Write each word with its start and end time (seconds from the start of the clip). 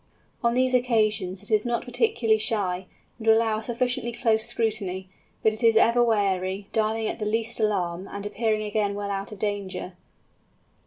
On 0.43 0.55
these 0.55 0.73
occasions 0.73 1.43
it 1.43 1.51
is 1.51 1.63
not 1.63 1.85
particularly 1.85 2.39
shy, 2.39 2.87
and 3.19 3.27
will 3.27 3.35
allow 3.37 3.59
a 3.59 3.63
sufficiently 3.63 4.11
close 4.11 4.45
scrutiny, 4.47 5.11
but 5.43 5.53
it 5.53 5.61
is 5.63 5.77
ever 5.77 6.03
wary, 6.03 6.67
diving 6.73 7.07
at 7.07 7.19
the 7.19 7.25
least 7.25 7.59
alarm, 7.59 8.09
and 8.11 8.25
appearing 8.25 8.63
again 8.63 8.95
well 8.95 9.11
out 9.11 9.31
of 9.31 9.37
danger. 9.37 9.93